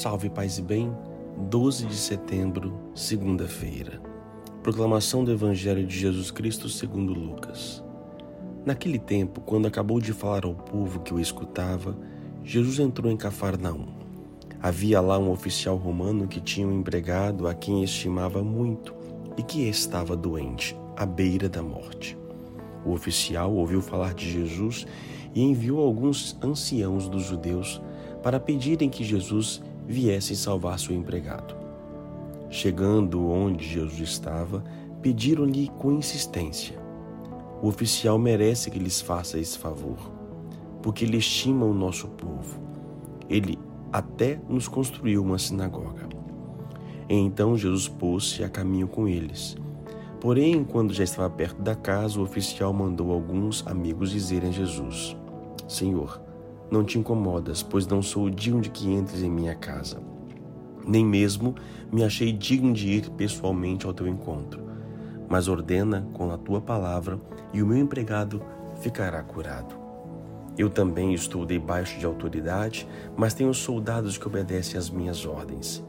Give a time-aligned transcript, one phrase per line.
[0.00, 0.96] Salve paz e bem,
[1.50, 4.00] 12 de setembro, segunda-feira.
[4.62, 7.82] Proclamação do Evangelho de Jesus Cristo segundo Lucas.
[8.64, 11.98] Naquele tempo, quando acabou de falar ao povo que o escutava,
[12.44, 13.88] Jesus entrou em Cafarnaum.
[14.62, 18.94] Havia lá um oficial romano que tinha um empregado a quem estimava muito
[19.36, 22.16] e que estava doente, à beira da morte.
[22.86, 24.86] O oficial ouviu falar de Jesus
[25.34, 27.82] e enviou alguns anciãos dos judeus
[28.22, 31.56] para pedirem que Jesus viessem salvar seu empregado.
[32.50, 34.62] Chegando onde Jesus estava,
[35.00, 36.78] pediram-lhe com insistência:
[37.62, 39.98] O oficial merece que lhes faça esse favor,
[40.82, 42.60] porque ele estima o nosso povo.
[43.28, 43.58] Ele
[43.90, 46.06] até nos construiu uma sinagoga.
[47.08, 49.56] Então Jesus pôs-se a caminho com eles.
[50.20, 55.16] Porém, quando já estava perto da casa, o oficial mandou alguns amigos dizerem a Jesus:
[55.66, 56.27] Senhor,
[56.70, 60.00] não te incomodas, pois não sou digno de que entres em minha casa.
[60.86, 61.54] Nem mesmo
[61.92, 64.62] me achei digno de ir pessoalmente ao teu encontro.
[65.28, 67.20] Mas ordena com a tua palavra,
[67.52, 68.42] e o meu empregado
[68.80, 69.74] ficará curado.
[70.56, 75.84] Eu também estou debaixo de autoridade, mas tenho soldados que obedecem às minhas ordens.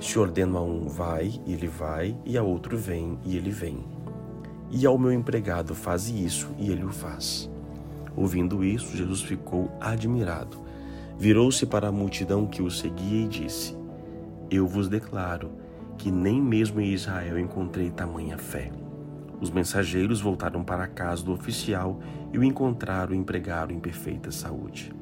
[0.00, 3.84] Se ordeno a um vai, ele vai, e a outro vem, e ele vem.
[4.70, 7.50] E ao meu empregado faz isso, e ele o faz.
[8.16, 10.62] Ouvindo isso, Jesus ficou admirado.
[11.18, 13.76] Virou-se para a multidão que o seguia e disse:
[14.50, 15.52] Eu vos declaro
[15.96, 18.70] que nem mesmo em Israel encontrei tamanha fé.
[19.40, 22.00] Os mensageiros voltaram para a casa do oficial
[22.32, 24.92] e o encontraram empregado em perfeita saúde.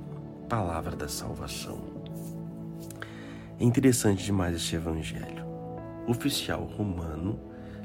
[0.48, 1.80] Palavra da salvação.
[3.58, 5.44] É interessante demais este evangelho.
[6.06, 7.38] O oficial romano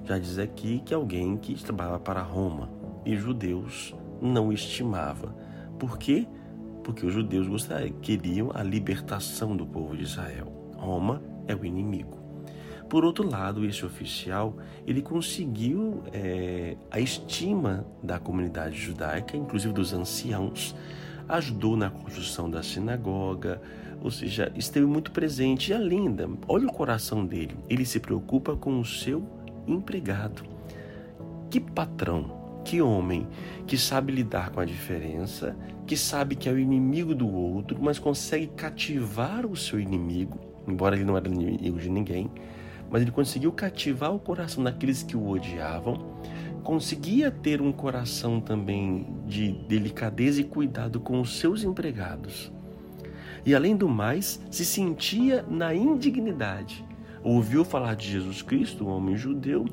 [0.04, 2.70] já diz aqui que alguém que trabalhava para Roma
[3.06, 5.36] e judeus não estimava.
[5.80, 6.28] Por quê?
[6.84, 10.52] Porque os judeus gostariam, queriam a libertação do povo de Israel.
[10.76, 12.18] Roma é o inimigo.
[12.90, 14.56] Por outro lado, esse oficial
[14.86, 20.74] ele conseguiu é, a estima da comunidade judaica, inclusive dos anciãos,
[21.28, 23.62] ajudou na construção da sinagoga,
[24.02, 25.72] ou seja, esteve muito presente.
[25.72, 29.28] E a linda, olha o coração dele, ele se preocupa com o seu
[29.68, 30.44] empregado.
[31.50, 32.47] Que patrão!
[32.68, 33.26] Que homem
[33.66, 35.56] que sabe lidar com a diferença,
[35.86, 40.94] que sabe que é o inimigo do outro, mas consegue cativar o seu inimigo, embora
[40.94, 42.30] ele não era inimigo de ninguém,
[42.92, 46.14] mas ele conseguiu cativar o coração daqueles que o odiavam,
[46.62, 52.52] conseguia ter um coração também de delicadeza e cuidado com os seus empregados.
[53.46, 56.84] E além do mais, se sentia na indignidade.
[57.24, 59.64] Ouviu falar de Jesus Cristo, um homem judeu,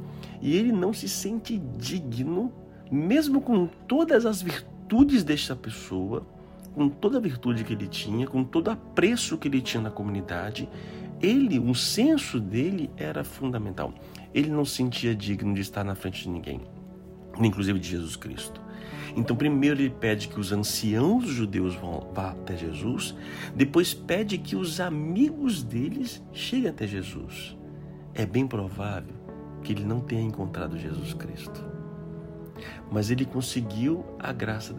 [0.41, 2.53] e ele não se sente digno
[2.91, 6.27] mesmo com todas as virtudes desta pessoa,
[6.75, 9.91] com toda a virtude que ele tinha, com todo o apreço que ele tinha na
[9.91, 10.69] comunidade,
[11.23, 13.95] ele, o senso dele era fundamental.
[14.35, 16.61] Ele não se sentia digno de estar na frente de ninguém,
[17.39, 18.61] inclusive de Jesus Cristo.
[19.17, 23.15] Então, primeiro ele pede que os anciãos judeus vão, vá até Jesus,
[23.55, 27.57] depois pede que os amigos deles cheguem até Jesus.
[28.13, 29.15] É bem provável
[29.63, 31.65] que ele não tenha encontrado Jesus Cristo
[32.91, 34.75] mas ele conseguiu a graça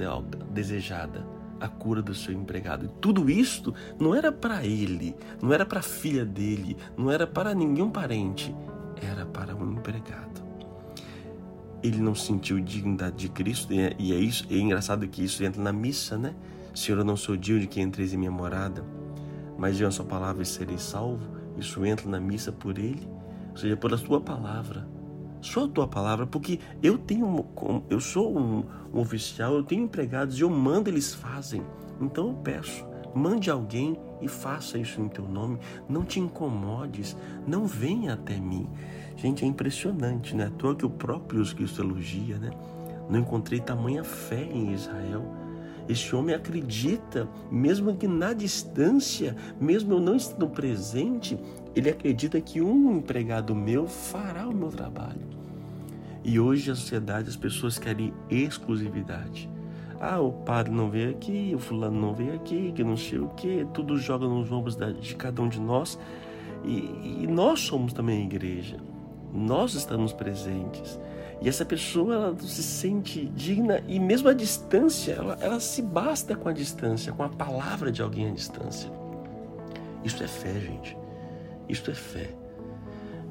[0.52, 1.26] desejada,
[1.60, 2.86] a cura do seu empregado.
[2.86, 7.26] E tudo isto não era para ele, não era para a filha dele, não era
[7.26, 8.56] para nenhum parente,
[9.02, 10.44] era para um empregado.
[11.84, 15.62] Ele não sentiu dignidade de Cristo, e é, é isso, é engraçado que isso entra
[15.62, 16.34] na missa, né?
[16.74, 18.84] Senhor, eu não sou digno de que entreis em minha morada,
[19.58, 21.36] mas de a sua palavra serei salvo.
[21.58, 23.08] Isso entra na missa por ele,
[23.52, 24.95] ou seja, por a sua palavra
[25.46, 27.46] só a tua palavra, porque eu tenho,
[27.90, 28.64] eu sou um,
[28.94, 31.62] um oficial, eu tenho empregados e eu mando, eles fazem.
[32.02, 35.60] Então eu peço, mande alguém e faça isso em teu nome.
[35.88, 37.16] Não te incomodes,
[37.48, 38.68] não venha até mim.
[39.16, 40.48] Gente, é impressionante, né?
[40.48, 42.50] À toa que o próprio Jesus Cristo elogia, né?
[43.10, 45.45] Não encontrei tamanha fé em Israel.
[45.88, 51.38] Este homem acredita, mesmo que na distância, mesmo eu não estando presente,
[51.76, 55.36] ele acredita que um empregado meu fará o meu trabalho.
[56.24, 59.48] E hoje a sociedade, as pessoas querem exclusividade.
[60.02, 63.30] Ah, o padre não veio aqui, o fulano não veio aqui, que não sei o
[63.30, 66.00] que, tudo joga nos ombros de cada um de nós.
[66.64, 68.78] E, e nós somos também igreja,
[69.32, 71.00] nós estamos presentes.
[71.42, 76.36] E essa pessoa ela se sente digna e mesmo a distância, ela, ela se basta
[76.36, 78.92] com a distância, com a palavra de alguém à distância.
[80.04, 80.98] Isso é fé, gente.
[81.68, 82.30] Isso é fé.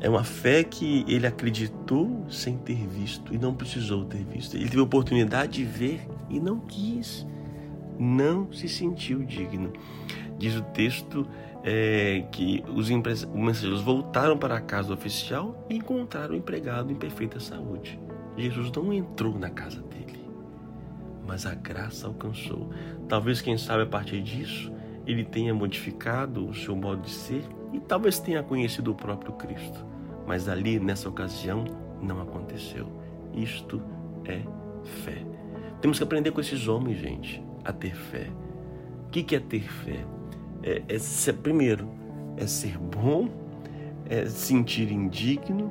[0.00, 4.56] É uma fé que ele acreditou sem ter visto e não precisou ter visto.
[4.56, 7.26] Ele teve a oportunidade de ver e não quis.
[7.98, 9.72] Não se sentiu digno.
[10.38, 11.26] Diz o texto
[11.62, 16.94] é, que os mensageiros voltaram para a casa do oficial e encontraram o empregado em
[16.94, 17.98] perfeita saúde.
[18.36, 20.28] Jesus não entrou na casa dele,
[21.26, 22.70] mas a graça alcançou.
[23.08, 24.72] Talvez, quem sabe, a partir disso,
[25.06, 29.84] ele tenha modificado o seu modo de ser e talvez tenha conhecido o próprio Cristo.
[30.26, 31.64] Mas ali, nessa ocasião,
[32.02, 32.86] não aconteceu.
[33.32, 33.80] Isto
[34.24, 34.40] é
[35.04, 35.24] fé.
[35.80, 38.28] Temos que aprender com esses homens, gente, a ter fé.
[39.06, 40.04] O que é ter fé?
[40.64, 41.86] É, é ser, primeiro,
[42.38, 43.28] é ser bom,
[44.08, 45.70] é sentir indigno,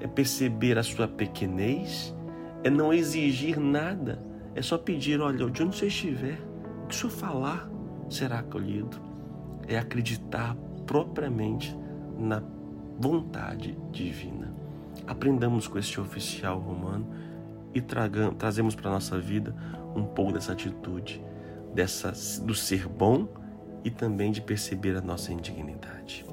[0.00, 2.14] é perceber a sua pequenez,
[2.62, 4.22] é não exigir nada,
[4.54, 6.38] é só pedir: olha, de onde você estiver,
[6.84, 7.70] o que o senhor falar
[8.10, 9.00] será acolhido.
[9.66, 11.76] É acreditar propriamente
[12.18, 12.42] na
[12.98, 14.52] vontade divina.
[15.06, 17.06] Aprendamos com este oficial romano
[17.74, 19.54] e tragamos, trazemos para a nossa vida
[19.94, 21.22] um pouco dessa atitude,
[21.74, 23.28] dessa, do ser bom
[23.84, 26.24] e também de perceber a nossa indignidade.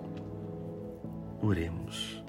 [1.42, 2.24] Oremos.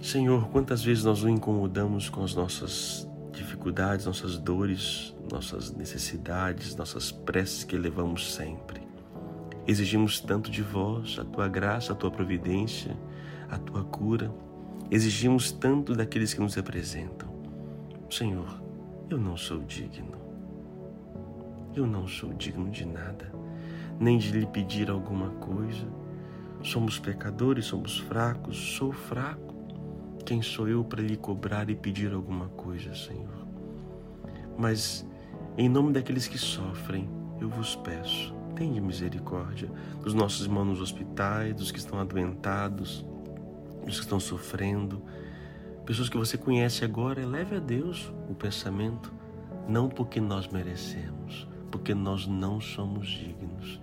[0.00, 7.10] Senhor, quantas vezes nós nos incomodamos com as nossas dificuldades, nossas dores, nossas necessidades, nossas
[7.10, 8.80] preces que levamos sempre.
[9.66, 12.96] Exigimos tanto de vós, a tua graça, a tua providência,
[13.50, 14.32] a tua cura.
[14.90, 17.28] Exigimos tanto daqueles que nos representam.
[18.08, 18.62] Senhor,
[19.10, 20.16] eu não sou digno.
[21.76, 23.30] Eu não sou digno de nada,
[24.00, 25.86] nem de lhe pedir alguma coisa.
[26.62, 29.54] Somos pecadores, somos fracos, sou fraco.
[30.24, 33.46] Quem sou eu para lhe cobrar e pedir alguma coisa, Senhor?
[34.56, 35.06] Mas,
[35.58, 39.70] em nome daqueles que sofrem, eu vos peço, Tende misericórdia
[40.02, 43.04] dos nossos irmãos nos hospitais, dos que estão adoentados,
[43.84, 45.02] dos que estão sofrendo.
[45.84, 49.12] Pessoas que você conhece agora, leve a Deus o pensamento,
[49.68, 51.46] não porque nós merecemos,
[51.78, 53.80] porque nós não somos dignos,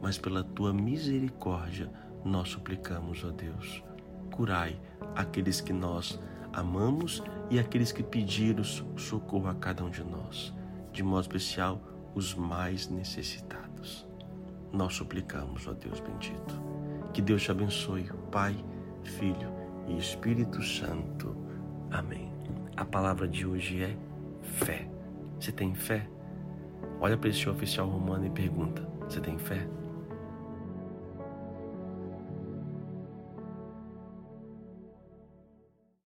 [0.00, 1.90] mas pela tua misericórdia
[2.24, 3.82] nós suplicamos, ó Deus.
[4.30, 4.80] Curai
[5.14, 6.18] aqueles que nós
[6.52, 10.52] amamos e aqueles que pediram socorro a cada um de nós,
[10.92, 11.80] de modo especial
[12.14, 13.64] os mais necessitados
[14.74, 16.60] nós suplicamos, ó Deus bendito.
[17.12, 18.56] Que Deus te abençoe, Pai,
[19.04, 19.52] Filho
[19.86, 21.34] e Espírito Santo.
[21.90, 22.32] Amém.
[22.76, 23.96] A palavra de hoje é
[24.42, 24.88] fé.
[25.38, 26.08] Você tem fé?
[27.04, 29.66] Olha para esse oficial romano e pergunta: Você tem fé?